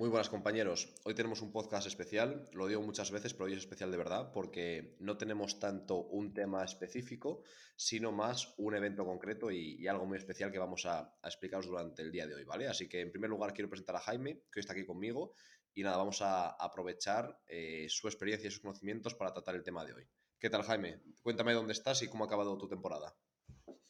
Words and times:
Muy 0.00 0.08
buenas 0.08 0.30
compañeros, 0.30 0.88
hoy 1.04 1.12
tenemos 1.12 1.42
un 1.42 1.52
podcast 1.52 1.86
especial, 1.86 2.48
lo 2.54 2.66
digo 2.66 2.80
muchas 2.80 3.10
veces, 3.10 3.34
pero 3.34 3.44
hoy 3.44 3.52
es 3.52 3.58
especial 3.58 3.90
de 3.90 3.98
verdad 3.98 4.32
porque 4.32 4.96
no 4.98 5.18
tenemos 5.18 5.60
tanto 5.60 5.98
un 6.04 6.32
tema 6.32 6.64
específico, 6.64 7.42
sino 7.76 8.10
más 8.10 8.54
un 8.56 8.74
evento 8.74 9.04
concreto 9.04 9.50
y, 9.50 9.86
algo 9.86 10.06
muy 10.06 10.16
especial 10.16 10.50
que 10.50 10.58
vamos 10.58 10.86
a, 10.86 11.18
explicaros 11.22 11.66
durante 11.66 12.00
el 12.00 12.10
día 12.10 12.26
de 12.26 12.34
hoy, 12.34 12.44
¿vale? 12.44 12.66
Así 12.66 12.88
que 12.88 13.02
en 13.02 13.12
primer 13.12 13.28
lugar 13.28 13.52
quiero 13.52 13.68
presentar 13.68 13.94
a 13.94 14.00
Jaime, 14.00 14.36
que 14.50 14.60
hoy 14.60 14.60
está 14.60 14.72
aquí 14.72 14.86
conmigo, 14.86 15.34
y 15.74 15.82
nada, 15.82 15.98
vamos 15.98 16.22
a 16.22 16.48
aprovechar 16.48 17.38
eh, 17.46 17.84
su 17.90 18.08
experiencia 18.08 18.48
y 18.48 18.50
sus 18.52 18.62
conocimientos 18.62 19.14
para 19.14 19.34
tratar 19.34 19.54
el 19.54 19.62
tema 19.62 19.84
de 19.84 19.92
hoy. 19.92 20.08
¿Qué 20.38 20.48
tal 20.48 20.62
Jaime? 20.62 21.02
Cuéntame 21.20 21.52
dónde 21.52 21.74
estás 21.74 22.02
y 22.02 22.08
cómo 22.08 22.24
ha 22.24 22.26
acabado 22.26 22.56
tu 22.56 22.66
temporada. 22.66 23.14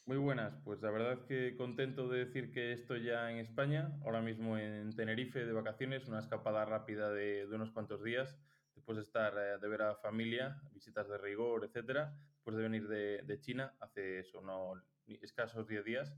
Muy 0.05 0.17
buenas, 0.17 0.57
pues 0.65 0.81
la 0.81 0.89
verdad 0.89 1.25
que 1.27 1.55
contento 1.55 2.09
de 2.09 2.25
decir 2.25 2.51
que 2.51 2.73
estoy 2.73 3.03
ya 3.03 3.31
en 3.31 3.37
España, 3.37 3.91
ahora 4.03 4.19
mismo 4.19 4.57
en 4.57 4.93
Tenerife 4.95 5.45
de 5.45 5.53
vacaciones, 5.53 6.07
una 6.07 6.19
escapada 6.19 6.65
rápida 6.65 7.11
de, 7.11 7.47
unos 7.51 7.71
cuantos 7.71 8.03
días, 8.03 8.35
después 8.73 8.97
de 8.97 9.03
estar 9.03 9.33
eh, 9.37 9.59
de 9.61 9.67
ver 9.67 9.83
a 9.83 9.95
familia, 9.95 10.59
visitas 10.73 11.07
de 11.07 11.19
rigor, 11.19 11.63
etcétera, 11.65 12.15
después 12.33 12.57
de 12.57 12.63
venir 12.63 12.87
de, 12.87 13.39
China 13.41 13.75
hace 13.79 14.19
eso, 14.19 14.41
no, 14.41 14.73
escasos 15.21 15.67
10 15.67 15.85
días. 15.85 16.15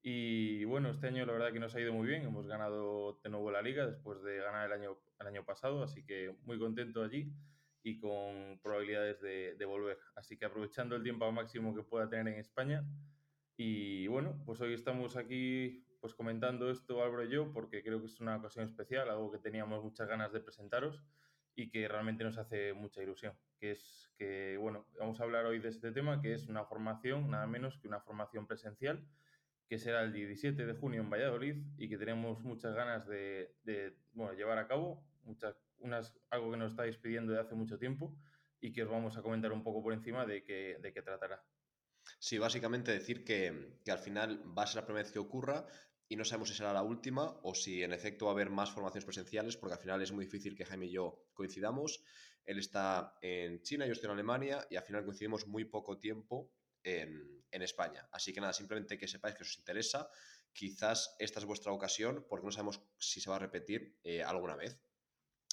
Y 0.00 0.64
bueno, 0.64 0.88
este 0.90 1.08
año 1.08 1.26
la 1.26 1.34
verdad 1.34 1.52
que 1.52 1.60
nos 1.60 1.74
ha 1.74 1.80
ido 1.80 1.92
muy 1.92 2.08
bien, 2.08 2.22
hemos 2.22 2.46
ganado 2.46 3.20
de 3.22 3.28
nuevo 3.28 3.50
la 3.50 3.60
liga 3.60 3.86
después 3.86 4.22
de 4.22 4.38
ganar 4.38 4.66
el 4.66 4.72
año, 4.72 4.98
el 5.20 5.26
año 5.26 5.44
pasado, 5.44 5.82
así 5.82 6.02
que 6.02 6.34
muy 6.44 6.58
contento 6.58 7.04
allí 7.04 7.30
y 7.82 7.98
con 8.00 8.58
probabilidades 8.62 9.20
de, 9.20 9.54
de 9.54 9.64
volver. 9.66 9.98
Así 10.14 10.38
que 10.38 10.46
aprovechando 10.46 10.96
el 10.96 11.02
tiempo 11.02 11.30
máximo 11.30 11.74
que 11.74 11.82
pueda 11.82 12.08
tener 12.08 12.32
en 12.32 12.40
España, 12.40 12.84
y 13.58 14.06
bueno, 14.06 14.40
pues 14.46 14.60
hoy 14.60 14.72
estamos 14.72 15.16
aquí 15.16 15.84
pues 16.00 16.14
comentando 16.14 16.70
esto 16.70 17.02
Álvaro 17.02 17.24
y 17.24 17.30
yo 17.30 17.52
porque 17.52 17.82
creo 17.82 18.00
que 18.00 18.06
es 18.06 18.20
una 18.20 18.36
ocasión 18.36 18.64
especial, 18.64 19.10
algo 19.10 19.32
que 19.32 19.38
teníamos 19.38 19.82
muchas 19.82 20.06
ganas 20.06 20.32
de 20.32 20.38
presentaros 20.40 21.02
y 21.56 21.68
que 21.68 21.88
realmente 21.88 22.22
nos 22.22 22.38
hace 22.38 22.72
mucha 22.72 23.02
ilusión, 23.02 23.34
que 23.58 23.72
es 23.72 24.12
que, 24.16 24.56
bueno, 24.58 24.86
vamos 24.96 25.20
a 25.20 25.24
hablar 25.24 25.44
hoy 25.44 25.58
de 25.58 25.70
este 25.70 25.90
tema, 25.90 26.22
que 26.22 26.34
es 26.34 26.46
una 26.46 26.64
formación, 26.64 27.28
nada 27.30 27.48
menos 27.48 27.76
que 27.78 27.88
una 27.88 27.98
formación 27.98 28.46
presencial, 28.46 29.04
que 29.66 29.80
será 29.80 30.02
el 30.02 30.12
17 30.12 30.64
de 30.64 30.74
junio 30.74 31.00
en 31.00 31.10
Valladolid 31.10 31.56
y 31.76 31.88
que 31.88 31.98
tenemos 31.98 32.40
muchas 32.44 32.76
ganas 32.76 33.08
de, 33.08 33.56
bueno, 34.12 34.34
llevar 34.34 34.58
a 34.58 34.68
cabo, 34.68 35.04
muchas, 35.24 35.56
algo 36.30 36.52
que 36.52 36.58
nos 36.58 36.70
estáis 36.70 36.96
pidiendo 36.96 37.32
de 37.32 37.40
hace 37.40 37.56
mucho 37.56 37.76
tiempo 37.76 38.16
y 38.60 38.72
que 38.72 38.84
os 38.84 38.88
vamos 38.88 39.16
a 39.16 39.22
comentar 39.22 39.50
un 39.50 39.64
poco 39.64 39.82
por 39.82 39.92
encima 39.92 40.24
de 40.26 40.44
qué, 40.44 40.78
de 40.80 40.92
qué 40.92 41.02
tratará. 41.02 41.44
Sí, 42.20 42.38
básicamente 42.38 42.92
decir 42.92 43.24
que, 43.24 43.78
al 43.86 43.98
final 43.98 44.42
va 44.56 44.64
a 44.64 44.66
ser 44.66 44.76
la 44.76 44.86
primera 44.86 45.04
vez 45.04 45.12
que 45.12 45.20
ocurra 45.20 45.66
y 46.08 46.16
no 46.16 46.24
sabemos 46.24 46.48
si 46.48 46.56
será 46.56 46.72
la 46.72 46.82
última 46.82 47.38
o 47.42 47.54
si 47.54 47.82
en 47.82 47.92
efecto 47.92 48.24
va 48.24 48.32
a 48.32 48.34
haber 48.34 48.50
más 48.50 48.70
formaciones 48.70 49.04
presenciales, 49.04 49.56
porque 49.56 49.74
al 49.74 49.80
final 49.80 50.02
es 50.02 50.10
muy 50.10 50.24
difícil 50.24 50.56
que 50.56 50.64
Jaime 50.64 50.86
y 50.86 50.92
yo 50.92 51.28
coincidamos. 51.32 52.02
Él 52.44 52.58
está 52.58 53.14
en 53.20 53.62
China, 53.62 53.86
yo 53.86 53.92
estoy 53.92 54.06
en 54.06 54.14
Alemania 54.14 54.66
y 54.70 54.76
al 54.76 54.82
final 54.82 55.04
coincidimos 55.04 55.46
muy 55.46 55.64
poco 55.64 55.98
tiempo 55.98 56.50
en, 56.82 57.38
España. 57.50 58.08
Así 58.12 58.32
que 58.32 58.40
nada, 58.40 58.52
simplemente 58.52 58.96
que 58.96 59.08
sepáis 59.08 59.34
que 59.34 59.42
os 59.42 59.58
interesa. 59.58 60.08
Quizás 60.52 61.16
esta 61.18 61.40
es 61.40 61.44
vuestra 61.44 61.72
ocasión 61.72 62.24
porque 62.28 62.46
no 62.46 62.52
sabemos 62.52 62.80
si 62.98 63.20
se 63.20 63.30
va 63.30 63.36
a 63.36 63.40
repetir 63.40 63.98
eh, 64.04 64.22
alguna 64.22 64.54
vez. 64.54 64.78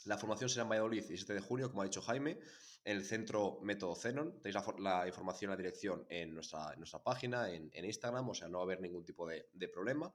La 0.06 0.18
formación 0.18 0.50
será 0.50 0.64
en 0.64 0.70
Valladolid, 0.70 1.04
17 1.04 1.34
de 1.34 1.40
junio, 1.40 1.70
como 1.70 1.82
ha 1.82 1.86
dicho 1.86 2.02
Jaime 2.02 2.38
en 2.84 2.98
el 2.98 3.04
centro 3.04 3.60
Método 3.64 3.96
Zenon. 3.96 4.40
Tenéis 4.40 4.64
la, 4.78 5.08
información, 5.08 5.50
la 5.50 5.58
dirección 5.58 6.06
en 6.10 6.34
nuestra, 6.36 6.76
nuestra 6.76 7.04
página, 7.04 7.50
en, 7.50 7.72
Instagram, 7.74 8.30
o 8.30 8.36
sea, 8.36 8.48
no 8.48 8.60
va 8.60 8.64
a 8.64 8.66
haber 8.66 8.82
ningún 8.82 9.04
tipo 9.04 9.28
de, 9.28 9.68
problema. 9.74 10.14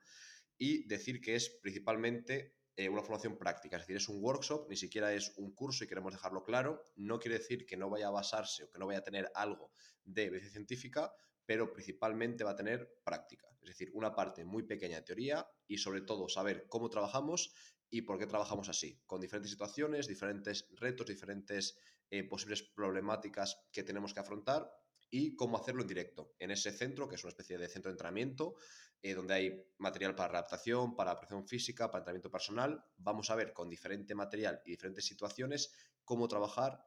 Y 0.56 0.87
decir 0.87 1.20
que 1.20 1.34
es 1.34 1.50
principalmente 1.60 2.54
eh, 2.76 2.88
una 2.88 3.03
formación 3.03 3.37
práctica, 3.37 3.76
es 3.76 3.82
decir, 3.82 3.97
es 3.97 4.09
un 4.09 4.22
workshop, 4.22 4.69
ni 4.69 4.76
siquiera 4.76 5.12
es 5.12 5.32
un 5.37 5.53
curso 5.53 5.82
y 5.82 5.88
queremos 5.88 6.12
dejarlo 6.12 6.44
claro. 6.44 6.84
No 6.94 7.19
quiere 7.19 7.38
decir 7.38 7.66
que 7.66 7.76
no 7.76 7.91
vaya 7.91 8.06
a 8.06 8.12
basarse 8.12 8.64
o 8.64 8.70
que 8.70 8.78
no 8.78 8.87
vaya 8.87 9.00
a 9.00 9.04
tener 9.04 9.28
algo 9.34 9.72
de 10.04 10.26
evidencia 10.26 10.53
científica, 10.53 11.12
pero 11.46 11.72
principalmente 11.72 12.44
va 12.44 12.52
a 12.52 12.56
tener 12.56 13.00
práctica, 13.04 13.48
es 13.62 13.68
decir, 13.68 13.90
una 13.94 14.14
parte 14.14 14.44
muy 14.44 14.62
pequeña 14.62 14.96
de 14.96 15.02
teoría 15.02 15.48
y 15.66 15.78
sobre 15.78 16.02
todo 16.02 16.28
saber 16.28 16.66
cómo 16.68 16.88
trabajamos 16.88 17.52
y 17.90 18.02
por 18.02 18.18
qué 18.18 18.26
trabajamos 18.26 18.68
así, 18.68 19.00
con 19.06 19.20
diferentes 19.20 19.50
situaciones, 19.50 20.06
diferentes 20.06 20.68
retos, 20.76 21.06
diferentes 21.06 21.76
eh, 22.10 22.24
posibles 22.24 22.62
problemáticas 22.62 23.58
que 23.72 23.82
tenemos 23.82 24.14
que 24.14 24.20
afrontar 24.20 24.70
y 25.10 25.34
cómo 25.34 25.56
hacerlo 25.56 25.82
en 25.82 25.88
directo. 25.88 26.34
En 26.38 26.52
ese 26.52 26.70
centro, 26.70 27.08
que 27.08 27.16
es 27.16 27.24
una 27.24 27.30
especie 27.30 27.58
de 27.58 27.68
centro 27.68 27.90
de 27.90 27.94
entrenamiento, 27.94 28.54
eh, 29.02 29.14
donde 29.14 29.34
hay 29.34 29.64
material 29.78 30.14
para 30.14 30.38
adaptación, 30.38 30.94
para 30.94 31.18
presión 31.18 31.46
física, 31.46 31.90
para 31.90 32.00
entrenamiento 32.00 32.30
personal, 32.30 32.84
vamos 32.96 33.30
a 33.30 33.34
ver 33.34 33.52
con 33.52 33.68
diferente 33.68 34.14
material 34.14 34.62
y 34.64 34.72
diferentes 34.72 35.04
situaciones 35.04 35.72
cómo 36.04 36.28
trabajar 36.28 36.84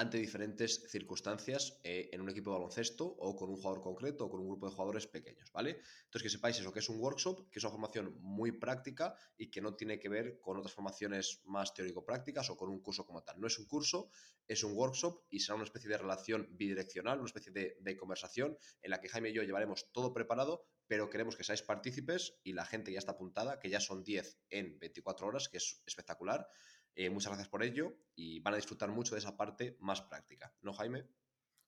ante 0.00 0.16
diferentes 0.16 0.82
circunstancias 0.88 1.78
eh, 1.84 2.08
en 2.10 2.22
un 2.22 2.30
equipo 2.30 2.50
de 2.50 2.56
baloncesto 2.56 3.04
o 3.04 3.36
con 3.36 3.50
un 3.50 3.56
jugador 3.56 3.82
concreto 3.82 4.24
o 4.24 4.30
con 4.30 4.40
un 4.40 4.48
grupo 4.48 4.66
de 4.66 4.72
jugadores 4.72 5.06
pequeños, 5.06 5.52
¿vale? 5.52 5.80
Entonces 6.04 6.22
que 6.22 6.30
sepáis 6.30 6.58
eso, 6.58 6.72
que 6.72 6.78
es 6.78 6.88
un 6.88 6.98
workshop, 6.98 7.50
que 7.50 7.58
es 7.58 7.64
una 7.64 7.72
formación 7.72 8.16
muy 8.20 8.50
práctica 8.52 9.14
y 9.36 9.50
que 9.50 9.60
no 9.60 9.74
tiene 9.74 9.98
que 9.98 10.08
ver 10.08 10.40
con 10.40 10.56
otras 10.56 10.72
formaciones 10.72 11.42
más 11.44 11.74
teórico-prácticas 11.74 12.48
o 12.48 12.56
con 12.56 12.70
un 12.70 12.80
curso 12.80 13.04
como 13.04 13.22
tal. 13.22 13.38
No 13.38 13.46
es 13.46 13.58
un 13.58 13.66
curso, 13.66 14.08
es 14.48 14.64
un 14.64 14.72
workshop 14.72 15.22
y 15.28 15.40
será 15.40 15.56
una 15.56 15.64
especie 15.64 15.90
de 15.90 15.98
relación 15.98 16.48
bidireccional, 16.52 17.18
una 17.18 17.26
especie 17.26 17.52
de, 17.52 17.76
de 17.78 17.96
conversación 17.98 18.56
en 18.80 18.90
la 18.90 19.02
que 19.02 19.10
Jaime 19.10 19.28
y 19.28 19.34
yo 19.34 19.42
llevaremos 19.42 19.92
todo 19.92 20.14
preparado, 20.14 20.64
pero 20.86 21.10
queremos 21.10 21.36
que 21.36 21.44
seáis 21.44 21.60
partícipes 21.60 22.40
y 22.42 22.54
la 22.54 22.64
gente 22.64 22.90
ya 22.90 22.98
está 23.00 23.12
apuntada, 23.12 23.58
que 23.60 23.68
ya 23.68 23.80
son 23.80 24.02
10 24.02 24.38
en 24.48 24.78
24 24.78 25.26
horas, 25.26 25.50
que 25.50 25.58
es 25.58 25.82
espectacular. 25.84 26.48
Eh, 26.94 27.10
muchas 27.10 27.30
gracias 27.30 27.48
por 27.48 27.62
ello 27.62 27.96
y 28.14 28.40
van 28.40 28.54
a 28.54 28.56
disfrutar 28.56 28.90
mucho 28.90 29.14
de 29.14 29.20
esa 29.20 29.36
parte 29.36 29.76
más 29.80 30.02
práctica, 30.02 30.54
¿no, 30.62 30.72
Jaime? 30.72 31.04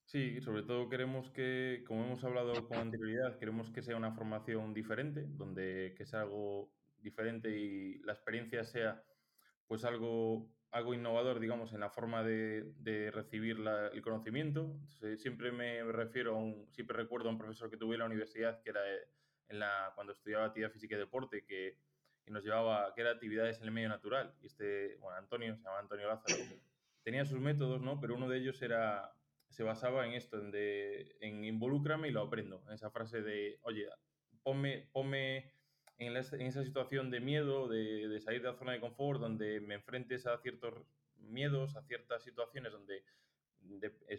Sí, 0.04 0.40
sobre 0.40 0.62
todo 0.62 0.88
queremos 0.88 1.30
que, 1.30 1.84
como 1.86 2.04
hemos 2.04 2.24
hablado 2.24 2.52
con 2.66 2.76
anterioridad, 2.78 3.38
queremos 3.38 3.70
que 3.70 3.82
sea 3.82 3.96
una 3.96 4.12
formación 4.12 4.74
diferente, 4.74 5.24
donde 5.26 5.94
que 5.96 6.04
sea 6.04 6.22
algo 6.22 6.72
diferente 6.98 7.50
y 7.50 7.98
la 8.00 8.12
experiencia 8.12 8.64
sea 8.64 9.04
pues 9.66 9.84
algo, 9.84 10.50
algo 10.70 10.92
innovador, 10.92 11.40
digamos, 11.40 11.72
en 11.72 11.80
la 11.80 11.90
forma 11.90 12.22
de, 12.22 12.74
de 12.76 13.10
recibir 13.10 13.56
el 13.92 14.02
conocimiento. 14.02 14.78
siempre 15.16 15.50
me 15.50 15.82
refiero 15.84 16.34
a 16.34 16.38
un, 16.38 16.68
siempre 16.72 16.96
recuerdo 16.96 17.28
a 17.28 17.32
un 17.32 17.38
profesor 17.38 17.70
que 17.70 17.76
tuve 17.76 17.94
en 17.94 18.00
la 18.00 18.06
universidad, 18.06 18.60
que 18.62 18.70
era 18.70 18.80
en 19.48 19.58
la, 19.58 19.92
cuando 19.94 20.12
estudiaba 20.12 20.46
actividad 20.46 20.70
física 20.70 20.96
y 20.96 20.98
deporte, 20.98 21.44
que 21.44 21.78
y 22.26 22.30
nos 22.30 22.44
llevaba, 22.44 22.92
que 22.94 23.00
era 23.00 23.10
actividades 23.10 23.58
en 23.58 23.64
el 23.64 23.70
medio 23.72 23.88
natural. 23.88 24.34
Y 24.40 24.46
este, 24.46 24.96
bueno, 24.96 25.18
Antonio, 25.18 25.56
se 25.56 25.62
llama 25.62 25.80
Antonio 25.80 26.08
Lázaro, 26.08 26.36
tenía 27.02 27.24
sus 27.24 27.40
métodos, 27.40 27.80
¿no? 27.80 28.00
Pero 28.00 28.14
uno 28.14 28.28
de 28.28 28.38
ellos 28.38 28.60
era, 28.62 29.12
se 29.48 29.62
basaba 29.62 30.06
en 30.06 30.12
esto, 30.12 30.38
en, 30.38 30.50
de, 30.50 31.16
en 31.20 31.44
involúcrame 31.44 32.08
y 32.08 32.12
lo 32.12 32.22
aprendo. 32.22 32.62
En 32.68 32.74
esa 32.74 32.90
frase 32.90 33.22
de, 33.22 33.58
oye, 33.62 33.88
ponme, 34.42 34.88
ponme 34.92 35.52
en, 35.98 36.16
en 36.16 36.46
esa 36.46 36.64
situación 36.64 37.10
de 37.10 37.20
miedo, 37.20 37.68
de, 37.68 38.08
de, 38.08 38.20
salir 38.20 38.42
de 38.42 38.48
la 38.48 38.56
zona 38.56 38.72
de 38.72 38.80
confort, 38.80 39.20
donde 39.20 39.60
me 39.60 39.74
enfrentes 39.74 40.26
a 40.26 40.38
ciertos 40.38 40.74
miedos, 41.16 41.76
a 41.76 41.82
ciertas 41.82 42.22
situaciones 42.22 42.72
donde 42.72 43.04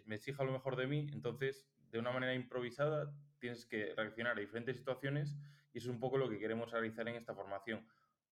me 0.06 0.16
exija 0.16 0.44
lo 0.44 0.52
mejor 0.52 0.76
de 0.76 0.88
mí, 0.88 1.08
entonces, 1.12 1.68
de 1.92 2.00
una 2.00 2.12
manera 2.12 2.34
improvisada, 2.34 3.14
tienes 3.40 3.66
que 3.66 3.94
reaccionar 3.96 4.38
a 4.38 4.40
diferentes 4.40 4.78
situaciones 4.78 5.36
y 5.74 5.80
eso 5.80 5.90
es 5.90 5.94
un 5.94 6.00
poco 6.00 6.18
lo 6.18 6.30
que 6.30 6.40
queremos 6.40 6.72
realizar 6.72 7.08
en 7.08 7.16
esta 7.16 7.34
formación. 7.34 7.86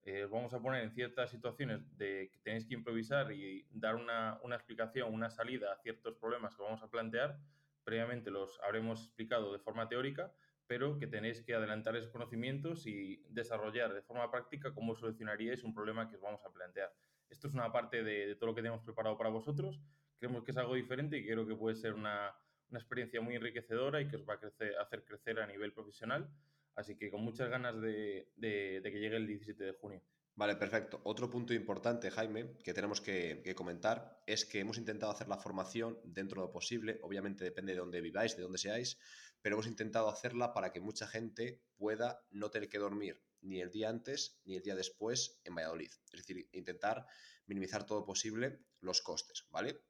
Eh, 0.03 0.27
vamos 0.29 0.53
a 0.53 0.59
poner 0.59 0.83
en 0.83 0.91
ciertas 0.91 1.29
situaciones 1.29 1.95
de 1.97 2.29
que 2.31 2.39
tenéis 2.39 2.65
que 2.65 2.73
improvisar 2.73 3.31
y 3.31 3.67
dar 3.69 3.95
una, 3.95 4.39
explicación, 4.53 5.13
una 5.13 5.29
salida 5.29 5.73
a 5.73 5.77
ciertos 5.77 6.15
problemas 6.15 6.55
que 6.55 6.63
vamos 6.63 6.81
a 6.81 6.89
plantear. 6.89 7.37
Previamente 7.83 8.31
los 8.31 8.59
habremos 8.61 9.05
explicado 9.05 9.53
de 9.53 9.59
forma 9.59 9.87
teórica, 9.89 10.33
pero 10.65 10.97
que 10.97 11.07
tenéis 11.07 11.41
que 11.41 11.53
adelantar 11.53 11.95
esos 11.95 12.09
conocimientos 12.11 12.87
y 12.87 13.23
desarrollar 13.29 13.93
de 13.93 14.01
forma 14.01 14.31
práctica 14.31 14.73
cómo 14.73 14.95
solucionaríais 14.95 15.63
un 15.63 15.73
problema 15.73 16.09
que 16.09 16.15
os 16.15 16.21
vamos 16.21 16.43
a 16.45 16.51
plantear. 16.51 16.91
Esto 17.29 17.47
es 17.47 17.53
una 17.53 17.71
parte 17.71 18.03
de, 18.03 18.35
todo 18.35 18.47
lo 18.47 18.55
que 18.55 18.61
tenemos 18.61 18.83
preparado 18.83 19.17
para 19.17 19.29
vosotros. 19.29 19.79
Creemos 20.17 20.43
que 20.43 20.51
es 20.51 20.57
algo 20.57 20.75
diferente 20.75 21.17
y 21.17 21.25
creo 21.25 21.47
que 21.47 21.55
puede 21.55 21.75
ser 21.75 21.93
una, 21.93 22.33
experiencia 22.71 23.19
muy 23.19 23.35
enriquecedora 23.35 23.99
y 23.99 24.07
que 24.07 24.15
os 24.15 24.25
va 24.27 24.35
a 24.35 24.81
hacer 24.81 25.03
crecer 25.03 25.39
a 25.41 25.45
nivel 25.45 25.73
profesional 25.73 26.29
Así 26.75 26.95
que 26.97 27.11
con 27.11 27.21
muchas 27.21 27.49
ganas 27.49 27.79
de, 27.81 28.31
que 28.39 28.99
llegue 28.99 29.17
el 29.17 29.27
17 29.27 29.63
de 29.63 29.73
junio. 29.73 30.01
Vale, 30.35 30.55
perfecto. 30.55 31.01
Otro 31.03 31.29
punto 31.29 31.53
importante, 31.53 32.09
Jaime, 32.09 32.57
que 32.63 32.73
tenemos 32.73 33.01
que, 33.01 33.53
comentar 33.55 34.21
es 34.25 34.45
que 34.45 34.59
hemos 34.59 34.77
intentado 34.77 35.11
hacer 35.11 35.27
la 35.27 35.37
formación 35.37 35.99
dentro 36.03 36.41
de 36.41 36.47
lo 36.47 36.51
posible. 36.51 36.99
Obviamente 37.03 37.43
depende 37.43 37.73
de 37.73 37.79
dónde 37.79 38.01
viváis, 38.01 38.35
de 38.35 38.43
dónde 38.43 38.57
seáis, 38.57 38.97
pero 39.41 39.55
hemos 39.55 39.67
intentado 39.67 40.09
hacerla 40.09 40.53
para 40.53 40.71
que 40.71 40.79
mucha 40.79 41.05
gente 41.05 41.61
pueda 41.77 42.23
no 42.31 42.49
tener 42.49 42.69
que 42.69 42.79
dormir 42.79 43.21
ni 43.41 43.59
el 43.59 43.71
día 43.71 43.89
antes 43.89 44.39
ni 44.45 44.55
el 44.55 44.63
día 44.63 44.75
después 44.75 45.39
en 45.43 45.55
Valladolid. 45.55 45.91
Es 46.11 46.19
decir, 46.21 46.47
intentar 46.53 47.05
minimizar 47.47 47.85
todo 47.85 48.05
posible 48.05 48.59
los 48.79 49.01
costes, 49.01 49.45
¿vale? 49.49 49.81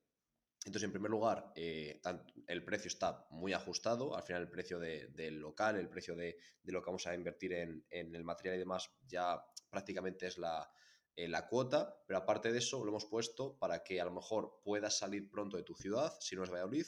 Entonces, 0.66 0.84
en 0.84 0.92
primer 0.92 1.10
lugar, 1.10 1.52
eh, 1.56 2.00
el 2.48 2.64
precio 2.64 2.88
está 2.88 3.26
muy 3.32 3.54
ajustado. 3.54 4.16
Al 4.16 4.24
final, 4.24 4.44
el 4.44 4.50
precio 4.50 4.80
del 4.80 5.40
local, 5.40 5.78
el 5.78 5.90
precio 5.90 6.16
de, 6.16 6.38
lo 6.66 6.82
que 6.82 6.86
vamos 6.86 7.08
a 7.08 7.16
invertir 7.16 7.54
en, 7.54 7.84
el 7.90 8.24
material 8.24 8.58
y 8.58 8.60
demás, 8.60 8.92
ya 9.08 9.44
prácticamente 9.72 10.28
es 10.28 10.38
la, 10.38 10.72
eh, 11.16 11.28
la 11.28 11.48
cuota, 11.48 11.98
pero 12.06 12.20
aparte 12.20 12.52
de 12.52 12.60
eso 12.60 12.84
lo 12.84 12.92
hemos 12.92 13.06
puesto 13.06 13.58
para 13.58 13.84
que 13.84 14.00
a 14.00 14.06
lo 14.06 14.12
mejor 14.12 14.62
puedas 14.64 14.98
salir 14.98 15.30
pronto 15.32 15.58
de 15.58 15.64
tu 15.64 15.74
ciudad, 15.74 16.14
si 16.20 16.36
no 16.36 16.44
es 16.44 16.52
Valladolid, 16.52 16.86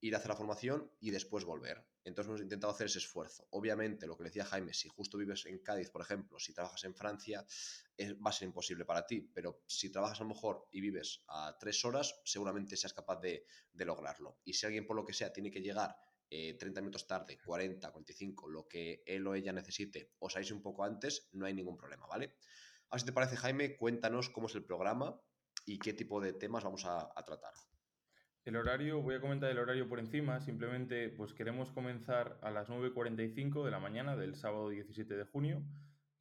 ir 0.00 0.14
a 0.14 0.18
hacer 0.18 0.28
la 0.28 0.36
formación 0.36 0.90
y 1.00 1.10
después 1.10 1.44
volver. 1.44 1.89
Entonces 2.04 2.28
hemos 2.28 2.40
intentado 2.40 2.72
hacer 2.72 2.86
ese 2.86 2.98
esfuerzo. 2.98 3.46
Obviamente, 3.50 4.06
lo 4.06 4.16
que 4.16 4.24
decía 4.24 4.44
Jaime, 4.44 4.72
si 4.72 4.88
justo 4.88 5.18
vives 5.18 5.44
en 5.46 5.58
Cádiz, 5.58 5.90
por 5.90 6.00
ejemplo, 6.02 6.38
si 6.38 6.54
trabajas 6.54 6.84
en 6.84 6.94
Francia, 6.94 7.44
va 8.24 8.30
a 8.30 8.32
ser 8.32 8.46
imposible 8.46 8.84
para 8.84 9.06
ti, 9.06 9.20
pero 9.20 9.62
si 9.66 9.90
trabajas 9.90 10.20
a 10.20 10.24
lo 10.24 10.30
mejor 10.30 10.66
y 10.72 10.80
vives 10.80 11.22
a 11.28 11.56
tres 11.58 11.84
horas, 11.84 12.20
seguramente 12.24 12.76
seas 12.76 12.94
capaz 12.94 13.20
de, 13.20 13.46
lograrlo. 13.74 14.38
Y 14.44 14.54
si 14.54 14.66
alguien 14.66 14.86
por 14.86 14.96
lo 14.96 15.04
que 15.04 15.12
sea 15.12 15.32
tiene 15.32 15.50
que 15.50 15.60
llegar 15.60 15.96
30 16.28 16.64
eh, 16.64 16.82
minutos 16.82 17.06
tarde, 17.06 17.38
40, 17.44 17.90
45, 17.90 18.48
lo 18.48 18.68
que 18.68 19.02
él 19.06 19.26
o 19.26 19.34
ella 19.34 19.52
necesite, 19.52 20.12
o 20.18 20.30
salís 20.30 20.52
un 20.52 20.62
poco 20.62 20.84
antes, 20.84 21.28
no 21.32 21.46
hay 21.46 21.54
ningún 21.54 21.76
problema, 21.76 22.06
¿vale? 22.06 22.36
Así 22.90 23.04
te 23.04 23.12
parece, 23.12 23.36
Jaime, 23.36 23.76
cuéntanos 23.76 24.30
cómo 24.30 24.46
es 24.46 24.54
el 24.54 24.64
programa 24.64 25.20
y 25.64 25.78
qué 25.78 25.92
tipo 25.92 26.20
de 26.20 26.32
temas 26.32 26.64
vamos 26.64 26.84
a 26.86 27.24
tratar. 27.24 27.54
El 28.46 28.56
horario, 28.56 29.02
voy 29.02 29.16
a 29.16 29.20
comentar 29.20 29.50
el 29.50 29.58
horario 29.58 29.86
por 29.86 29.98
encima, 29.98 30.40
simplemente 30.40 31.10
pues 31.10 31.34
queremos 31.34 31.70
comenzar 31.72 32.38
a 32.40 32.50
las 32.50 32.70
9.45 32.70 33.64
de 33.64 33.70
la 33.70 33.78
mañana 33.78 34.16
del 34.16 34.34
sábado 34.34 34.70
17 34.70 35.14
de 35.14 35.24
junio, 35.24 35.62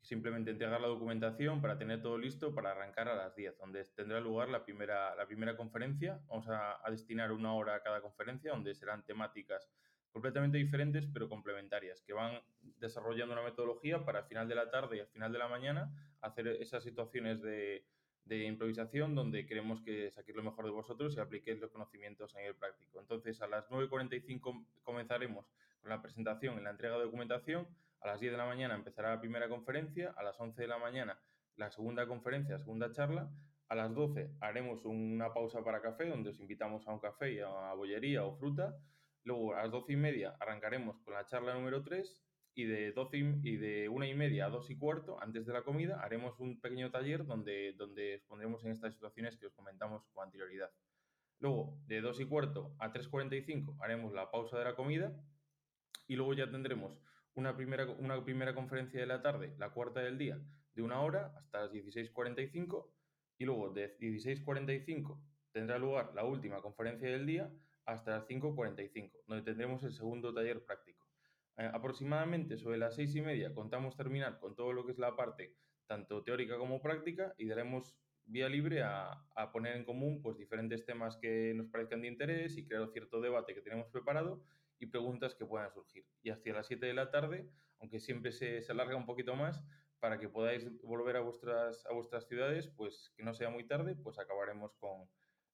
simplemente 0.01 0.51
entregar 0.51 0.81
la 0.81 0.89
documentación 0.89 1.61
para 1.61 1.77
tener 1.77 2.01
todo 2.01 2.17
listo 2.17 2.53
para 2.53 2.71
arrancar 2.71 3.07
a 3.07 3.15
las 3.15 3.37
10, 3.37 3.57
donde 3.57 3.85
tendrá 3.95 4.19
lugar 4.19 4.49
la 4.49 4.65
primera, 4.65 5.15
la 5.15 5.27
primera 5.27 5.55
conferencia. 5.55 6.19
Vamos 6.27 6.49
a, 6.49 6.85
a 6.85 6.91
destinar 6.91 7.31
una 7.31 7.53
hora 7.53 7.75
a 7.75 7.83
cada 7.83 8.01
conferencia, 8.01 8.51
donde 8.51 8.75
serán 8.75 9.05
temáticas 9.05 9.71
completamente 10.11 10.57
diferentes 10.57 11.07
pero 11.07 11.29
complementarias, 11.29 12.01
que 12.01 12.11
van 12.11 12.41
desarrollando 12.79 13.33
una 13.33 13.43
metodología 13.43 14.03
para 14.03 14.19
al 14.19 14.25
final 14.25 14.49
de 14.49 14.55
la 14.55 14.69
tarde 14.69 14.97
y 14.97 14.99
al 14.99 15.07
final 15.07 15.31
de 15.31 15.39
la 15.39 15.47
mañana 15.47 15.89
hacer 16.19 16.47
esas 16.47 16.83
situaciones 16.83 17.41
de 17.41 17.85
de 18.29 18.45
improvisación 18.45 19.15
donde 19.15 19.47
queremos 19.47 19.81
que 19.81 20.11
saquéis 20.11 20.37
lo 20.37 20.43
mejor 20.43 20.65
de 20.65 20.71
vosotros 20.71 21.15
y 21.17 21.19
apliquéis 21.19 21.59
los 21.59 21.71
conocimientos 21.71 22.35
a 22.35 22.37
nivel 22.37 22.55
práctico. 22.55 22.99
Entonces, 22.99 23.41
a 23.41 23.47
las 23.47 23.67
9.45 23.69 24.65
comenzaremos 24.83 25.51
con 25.81 25.89
la 25.89 25.99
presentación 26.01 26.59
y 26.59 26.61
la 26.61 26.69
entrega 26.69 26.97
de 26.97 27.05
documentación. 27.05 27.67
A 28.01 28.07
las 28.07 28.19
10 28.19 28.33
de 28.33 28.37
la 28.37 28.45
mañana 28.45 28.75
empezará 28.75 29.15
la 29.15 29.19
primera 29.19 29.49
conferencia. 29.49 30.13
A 30.15 30.21
las 30.21 30.39
11 30.39 30.61
de 30.61 30.67
la 30.67 30.77
mañana 30.77 31.19
la 31.55 31.71
segunda 31.71 32.07
conferencia, 32.07 32.59
segunda 32.59 32.91
charla. 32.91 33.31
A 33.67 33.75
las 33.75 33.93
12 33.93 34.29
haremos 34.41 34.85
una 34.85 35.33
pausa 35.33 35.63
para 35.63 35.81
café, 35.81 36.07
donde 36.07 36.29
os 36.29 36.39
invitamos 36.39 36.87
a 36.87 36.93
un 36.93 36.99
café 36.99 37.33
y 37.33 37.39
a 37.39 37.73
bollería 37.73 38.23
o 38.25 38.37
fruta. 38.37 38.77
Luego, 39.23 39.55
a 39.55 39.63
las 39.63 39.71
12 39.71 39.93
y 39.93 39.95
media 39.95 40.35
arrancaremos 40.39 40.99
con 40.99 41.15
la 41.15 41.25
charla 41.25 41.55
número 41.55 41.83
3 41.83 42.28
y 42.59 42.65
de, 42.65 42.91
12 42.91 43.17
y, 43.43 43.55
de 43.55 43.87
una 43.87 44.05
y 44.05 44.13
media 44.13 44.47
a 44.47 44.49
dos 44.49 44.69
y 44.69 44.75
cuarto, 44.75 45.21
antes 45.21 45.45
de 45.45 45.53
la 45.53 45.63
comida, 45.63 46.01
haremos 46.01 46.37
un 46.39 46.59
pequeño 46.59 46.91
taller 46.91 47.25
donde, 47.25 47.73
donde 47.73 48.15
expondremos 48.15 48.65
en 48.65 48.71
estas 48.71 48.93
situaciones 48.93 49.37
que 49.37 49.45
os 49.45 49.53
comentamos 49.53 50.03
con 50.13 50.25
anterioridad. 50.25 50.69
Luego, 51.39 51.79
de 51.87 52.01
2 52.01 52.19
y 52.19 52.25
cuarto 52.25 52.75
a 52.79 52.91
3.45 52.91 53.77
haremos 53.79 54.13
la 54.13 54.29
pausa 54.29 54.59
de 54.59 54.65
la 54.65 54.75
comida 54.75 55.17
y 56.05 56.17
luego 56.17 56.33
ya 56.33 56.51
tendremos 56.51 56.99
una 57.33 57.55
primera, 57.55 57.85
una 57.91 58.21
primera 58.25 58.53
conferencia 58.53 58.99
de 58.99 59.07
la 59.07 59.21
tarde, 59.21 59.55
la 59.57 59.69
cuarta 59.69 60.01
del 60.01 60.17
día, 60.17 60.37
de 60.73 60.81
una 60.81 60.99
hora 60.99 61.33
hasta 61.37 61.61
las 61.61 61.71
16.45 61.71 62.89
y 63.37 63.45
luego 63.45 63.69
de 63.69 63.97
16.45 63.99 65.17
tendrá 65.53 65.79
lugar 65.79 66.11
la 66.13 66.25
última 66.25 66.61
conferencia 66.61 67.09
del 67.09 67.25
día 67.25 67.49
hasta 67.85 68.17
las 68.17 68.27
5.45, 68.27 69.11
donde 69.27 69.43
tendremos 69.43 69.81
el 69.83 69.93
segundo 69.93 70.33
taller 70.33 70.61
práctico. 70.65 71.08
Eh, 71.59 71.69
aproximadamente 71.73 72.57
sobre 72.57 72.77
las 72.77 72.95
seis 72.95 73.13
y 73.15 73.21
media 73.21 73.53
contamos 73.53 73.97
terminar 73.97 74.39
con 74.39 74.55
todo 74.55 74.71
lo 74.71 74.85
que 74.85 74.93
es 74.93 74.97
la 74.97 75.17
parte 75.17 75.57
tanto 75.87 76.23
teórica 76.23 76.57
como 76.57 76.81
práctica 76.81 77.33
y 77.37 77.47
daremos 77.47 77.97
vía 78.23 78.47
libre 78.47 78.81
a, 78.81 79.11
a, 79.35 79.51
poner 79.51 79.75
en 79.75 79.83
común 79.83 80.21
pues, 80.21 80.37
diferentes 80.37 80.85
temas 80.85 81.17
que 81.17 81.53
nos 81.53 81.67
parezcan 81.67 82.01
de 82.01 82.07
interés 82.07 82.55
y 82.57 82.65
crear 82.65 82.87
cierto 82.87 83.19
debate 83.19 83.53
que 83.53 83.61
tenemos 83.61 83.89
preparado 83.89 84.41
y 84.79 84.85
preguntas 84.85 85.35
que 85.35 85.45
puedan 85.45 85.69
surgir. 85.73 86.05
Y 86.21 86.29
hacia 86.29 86.53
las 86.53 86.67
7 86.67 86.85
de 86.85 86.93
la 86.93 87.11
tarde, 87.11 87.49
aunque 87.79 87.99
siempre 87.99 88.31
se, 88.31 88.61
se, 88.61 88.71
alarga 88.71 88.95
un 88.95 89.05
poquito 89.05 89.35
más, 89.35 89.61
para 89.99 90.17
que 90.17 90.29
podáis 90.29 90.65
volver 90.81 91.17
a 91.17 91.21
vuestras, 91.21 91.85
a 91.87 91.93
vuestras 91.93 92.25
ciudades, 92.27 92.69
pues 92.69 93.11
que 93.17 93.23
no 93.23 93.33
sea 93.33 93.49
muy 93.49 93.67
tarde, 93.67 93.95
pues 93.95 94.17
acabaremos 94.17 94.73
con, 94.75 95.09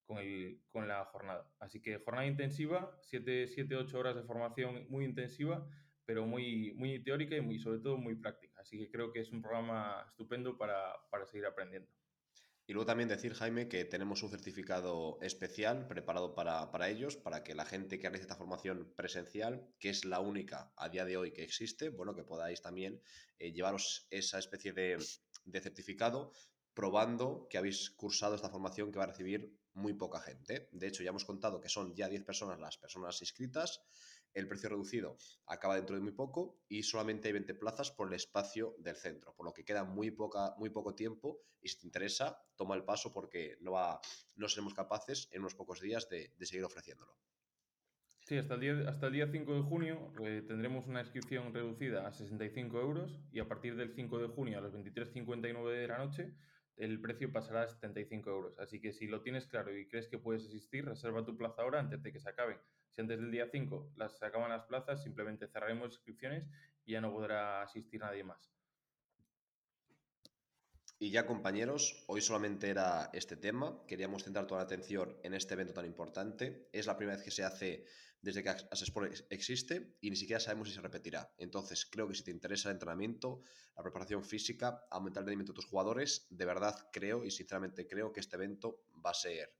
con, 0.06 0.20
el, 0.20 0.62
con 0.70 0.88
la 0.88 1.04
jornada. 1.06 1.50
Así 1.60 1.82
que 1.82 1.98
jornada 1.98 2.28
intensiva, 2.28 2.96
7-8 3.02 3.94
horas 3.96 4.16
de 4.16 4.24
formación 4.24 4.86
muy 4.90 5.06
intensiva 5.06 5.66
pero 6.06 6.26
muy, 6.26 6.74
muy 6.74 7.04
teórica 7.04 7.36
y 7.36 7.42
muy, 7.42 7.60
sobre 7.60 7.80
todo 7.80 7.98
muy 7.98 8.16
práctica. 8.16 8.62
Así 8.62 8.78
que 8.78 8.90
creo 8.90 9.12
que 9.12 9.22
es 9.22 9.32
un 9.32 9.42
programa 9.42 10.06
estupendo 10.08 10.58
para, 10.58 10.94
para 11.10 11.26
seguir 11.26 11.46
aprendiendo. 11.46 11.90
Y 12.68 12.74
luego 12.74 12.88
también 12.88 13.10
decir, 13.10 13.36
Jaime, 13.36 13.68
que 13.68 13.86
tenemos 13.86 14.24
un 14.24 14.32
certificado 14.32 15.20
especial 15.22 15.88
preparado 15.88 16.34
para, 16.34 16.72
para, 16.72 16.90
ellos, 16.90 17.16
para 17.16 17.44
que 17.44 17.54
la 17.54 17.66
gente 17.66 18.00
que 18.00 18.08
realice 18.08 18.24
esta 18.24 18.36
formación 18.36 18.92
presencial, 18.96 19.68
que 19.80 19.90
es 19.90 20.04
la 20.04 20.20
única 20.20 20.74
a 20.76 20.90
día 20.90 21.06
de 21.06 21.16
hoy 21.16 21.32
que 21.32 21.44
existe, 21.44 21.90
bueno, 21.90 22.16
que 22.16 22.24
podáis 22.24 22.64
también 22.64 23.00
eh, 23.38 23.52
llevaros 23.52 24.08
esa 24.10 24.40
especie 24.40 24.74
de, 24.74 24.98
de 25.46 25.62
certificado 25.62 26.32
probando 26.74 27.48
que 27.50 27.60
habéis 27.60 27.92
cursado 27.92 28.36
esta 28.36 28.50
formación 28.50 28.92
que 28.92 28.98
va 28.98 29.06
a 29.06 29.08
recibir 29.08 29.56
muy 29.76 29.94
poca 29.94 30.20
gente. 30.20 30.68
De 30.72 30.88
hecho, 30.88 31.04
ya 31.04 31.10
hemos 31.10 31.26
contado 31.26 31.62
que 31.62 31.70
son 31.70 31.96
ya 31.96 32.10
10 32.10 32.24
personas 32.24 32.60
las 32.60 32.78
personas 32.78 33.22
inscritas 33.22 33.82
el 34.36 34.48
precio 34.50 34.70
reducido 34.70 35.18
acaba 35.48 35.76
dentro 35.76 35.96
de 35.96 36.02
muy 36.02 36.12
poco 36.12 36.60
y 36.68 36.84
solamente 36.84 37.30
hay 37.30 37.34
20 37.34 37.56
plazas 37.56 37.90
por 37.90 38.10
el 38.10 38.14
espacio 38.14 38.76
del 38.80 38.96
centro, 38.96 39.34
por 39.34 39.46
lo 39.46 39.54
que 39.54 39.64
queda 39.64 39.86
muy, 39.86 40.12
poca, 40.12 40.54
muy 40.58 40.70
poco 40.70 40.94
tiempo 40.94 41.40
y 41.62 41.70
si 41.70 41.80
te 41.80 41.88
interesa, 41.88 42.38
toma 42.58 42.76
el 42.76 42.84
paso 42.84 43.14
porque 43.14 43.58
no, 43.62 43.72
va, 43.72 44.00
no 44.36 44.50
seremos 44.50 44.74
capaces 44.74 45.30
en 45.32 45.40
unos 45.40 45.56
pocos 45.56 45.80
días 45.80 46.10
de, 46.10 46.34
seguir 46.42 46.66
ofreciéndolo. 46.66 47.18
Sí, 48.26 48.38
hasta 48.38 48.56
el 48.56 48.60
día, 48.60 48.90
hasta 48.90 49.08
el 49.08 49.14
día 49.14 49.30
5 49.32 49.56
de 49.56 49.62
junio 49.62 50.12
eh, 50.22 50.44
tendremos 50.46 50.86
una 50.88 51.02
inscripción 51.02 51.54
reducida 51.54 52.08
a 52.08 52.12
65 52.12 52.80
euros 52.80 53.22
y 53.32 53.40
a 53.40 53.48
partir 53.48 53.78
del 53.78 53.94
5 53.96 54.20
de 54.20 54.28
junio 54.28 54.58
a 54.58 54.62
las 54.62 54.74
23.59 54.74 55.70
de 55.70 55.88
la 55.88 55.98
noche 56.00 56.34
el 56.78 57.00
precio 57.00 57.32
pasará 57.32 57.64
a 57.64 57.68
75 57.68 58.30
euros. 58.30 58.60
Así 58.60 58.82
que 58.82 58.92
si 58.92 59.08
lo 59.08 59.22
tienes 59.22 59.48
claro 59.48 59.76
y 59.76 59.88
crees 59.88 60.08
que 60.08 60.18
puedes 60.18 60.46
asistir, 60.46 60.86
reserva 60.86 61.26
tu 61.26 61.38
plaza 61.38 61.62
ahora 61.62 61.80
antes 61.80 62.02
de 62.02 62.12
que 62.12 62.20
se 62.20 62.30
acaben. 62.30 62.58
Si 62.92 63.02
antes 63.02 63.20
del 63.20 63.32
día 63.32 63.48
5 63.48 63.94
las 63.98 64.18
se 64.18 64.26
acaban 64.26 64.50
las 64.50 64.64
plazas, 64.66 65.04
simplemente 65.04 65.48
cerraremos 65.48 65.92
inscripciones 65.92 66.48
y 66.86 66.94
ya 66.94 67.02
no 67.02 67.12
podrá 67.12 67.62
asistir 67.62 68.02
nadie 68.02 68.24
más. 68.24 68.55
Y 70.98 71.12
ya 71.12 71.26
compañeros, 71.26 72.04
hoy 72.08 72.22
solamente 72.22 72.70
era 72.70 73.10
este 73.14 73.36
tema. 73.36 73.86
Queríamos 73.86 74.24
centrar 74.24 74.48
toda 74.48 74.62
la 74.62 74.66
atención 74.66 75.18
en 75.24 75.34
este 75.34 75.54
evento 75.54 75.74
tan 75.74 75.86
importante. 75.86 76.70
Es 76.72 76.86
la 76.86 76.96
primera 76.96 77.18
vez 77.18 77.26
que 77.26 77.32
se 77.32 77.44
hace 77.44 77.86
desde 78.22 78.42
que 78.42 78.50
Asesport 78.50 79.14
existe 79.30 79.98
y 80.02 80.10
ni 80.10 80.16
siquiera 80.16 80.40
sabemos 80.40 80.70
si 80.70 80.74
se 80.74 80.82
repetirá. 80.82 81.32
Entonces, 81.38 81.86
creo 81.86 82.08
que 82.08 82.16
si 82.16 82.24
te 82.24 82.32
interesa 82.32 82.70
el 82.70 82.76
entrenamiento, 82.76 83.42
la 83.76 83.84
preparación 83.84 84.24
física, 84.24 84.88
aumentar 84.90 85.22
el 85.22 85.28
rendimiento 85.28 85.52
de 85.52 85.58
tus 85.58 85.66
jugadores, 85.66 86.28
de 86.30 86.46
verdad 86.46 86.76
creo 86.92 87.26
y 87.26 87.32
sinceramente 87.32 87.86
creo 87.88 88.12
que 88.12 88.22
este 88.22 88.38
evento 88.38 88.86
va 89.06 89.12
a 89.12 89.14
ser 89.14 89.54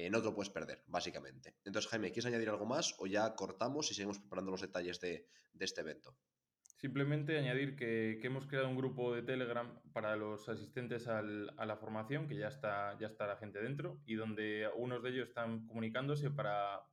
eh, 0.00 0.10
no 0.10 0.20
te 0.20 0.26
lo 0.26 0.34
puedes 0.34 0.50
perder, 0.50 0.84
básicamente. 0.86 1.56
Entonces, 1.64 1.90
Jaime, 1.90 2.12
¿quieres 2.12 2.26
añadir 2.26 2.48
algo 2.48 2.64
más 2.64 2.94
o 2.98 3.08
ya 3.08 3.34
cortamos 3.34 3.90
y 3.90 3.94
seguimos 3.94 4.20
preparando 4.20 4.52
los 4.52 4.60
detalles 4.60 5.00
de, 5.00 5.28
este 5.58 5.80
evento? 5.80 6.16
Simplemente 6.78 7.36
añadir 7.36 7.74
que, 7.74 8.20
hemos 8.22 8.46
creado 8.46 8.68
un 8.68 8.76
grupo 8.76 9.12
de 9.12 9.22
Telegram 9.22 9.68
para 9.92 10.14
los 10.14 10.48
asistentes 10.48 11.08
a 11.08 11.22
la 11.22 11.76
formación, 11.76 12.28
que 12.28 12.36
ya 12.36 12.46
está, 12.46 12.96
ya 13.00 13.08
está 13.08 13.26
la 13.26 13.36
gente 13.36 13.60
dentro, 13.60 14.00
y 14.06 14.14
donde 14.14 14.64
algunos 14.64 15.02
de 15.02 15.10
ellos 15.10 15.28
están 15.28 15.66
comunicándose 15.66 16.30
para, 16.30 16.84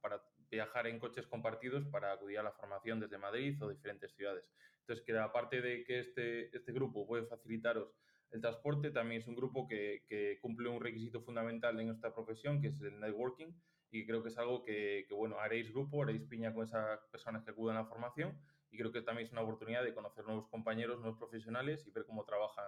viajar 0.50 0.88
en 0.88 1.00
coches 1.00 1.27
compartidos 1.27 1.86
para 1.86 2.13
acudir 2.13 2.39
a 2.39 2.44
la 2.44 2.51
formación 2.51 3.00
desde 3.00 3.20
Madrid 3.20 3.62
o 3.62 3.70
diferentes 3.70 4.12
ciudades. 4.13 4.50
Entonces, 4.82 5.06
que 5.06 5.18
aparte 5.18 5.62
de 5.62 5.84
que 5.84 6.00
este, 6.00 6.56
este 6.56 6.72
grupo 6.72 7.06
puede 7.06 7.25
facilitaros 7.25 7.94
el 8.32 8.42
transporte 8.42 8.92
también 8.92 9.22
es 9.22 9.27
un 9.27 9.36
grupo 9.36 9.68
que, 9.68 10.39
cumple 10.42 10.68
un 10.68 10.82
requisito 10.82 11.22
fundamental 11.22 11.80
en 11.80 11.88
nuestra 11.88 12.13
profesión, 12.13 12.60
que 12.60 12.70
es 12.70 12.82
el 12.82 13.00
networking, 13.00 13.54
y 13.92 14.06
creo 14.06 14.24
que 14.24 14.30
es 14.30 14.38
algo 14.38 14.63
que, 14.63 15.06
bueno, 15.12 15.39
haréis 15.39 15.72
grupo, 15.72 16.04
haréis 16.04 16.24
piña 16.24 16.54
con 16.54 16.65
esas 16.65 17.00
personas 17.12 17.44
que 17.44 17.51
acuden 17.51 17.77
a 17.77 17.82
la 17.82 17.86
formación, 17.86 18.38
y 18.75 18.77
creo 18.77 18.91
que 18.91 19.01
también 19.01 19.25
es 19.25 19.32
una 19.32 19.41
oportunidad 19.41 19.84
de 19.84 19.94
conocer 19.94 20.25
nuevos 20.25 20.48
compañeros, 20.50 21.00
nuevos 21.00 21.17
profesionales 21.17 21.88
y 21.88 21.91
ver 21.91 22.05
cómo 22.05 22.25
trabajan 22.25 22.65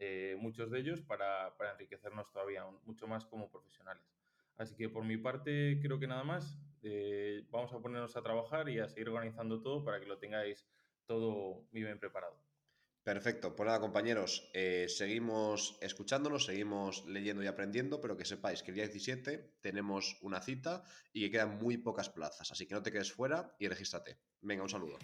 eh, 0.00 0.36
muchos 0.36 0.68
de 0.72 0.80
ellos 0.80 1.00
para, 1.00 1.54
enriquecernos 1.72 2.32
todavía 2.32 2.64
mucho 2.84 3.06
más 3.06 3.24
como 3.24 3.48
profesionales. 3.48 4.04
Así 4.56 4.74
que 4.74 4.88
por 4.88 5.04
mi 5.04 5.16
parte 5.16 5.78
creo 5.80 6.00
que 6.00 6.08
nada 6.08 6.24
más. 6.24 6.58
Eh, 6.86 7.46
vamos 7.50 7.72
a 7.72 7.80
ponernos 7.80 8.14
a 8.14 8.22
trabajar 8.22 8.68
y 8.68 8.78
a 8.78 8.88
seguir 8.88 9.08
organizando 9.08 9.62
todo 9.62 9.84
para 9.84 10.00
que 10.00 10.06
lo 10.06 10.18
tengáis 10.18 10.66
todo 11.06 11.66
muy 11.70 11.82
bien 11.82 11.98
preparado. 11.98 12.36
Perfecto, 13.04 13.54
pues 13.54 13.66
nada 13.66 13.80
compañeros, 13.80 14.50
eh, 14.54 14.86
seguimos 14.88 15.78
escuchándonos, 15.82 16.46
seguimos 16.46 17.06
leyendo 17.06 17.42
y 17.42 17.46
aprendiendo, 17.46 18.00
pero 18.00 18.16
que 18.16 18.24
sepáis 18.24 18.62
que 18.62 18.70
el 18.70 18.76
día 18.76 18.84
17 18.84 19.56
tenemos 19.60 20.18
una 20.22 20.40
cita 20.40 20.82
y 21.12 21.20
que 21.20 21.30
quedan 21.30 21.58
muy 21.58 21.76
pocas 21.76 22.08
plazas, 22.08 22.50
así 22.50 22.66
que 22.66 22.74
no 22.74 22.82
te 22.82 22.90
quedes 22.90 23.12
fuera 23.12 23.54
y 23.58 23.68
regístrate. 23.68 24.16
Venga, 24.40 24.62
un 24.62 24.70
saludo. 24.70 24.98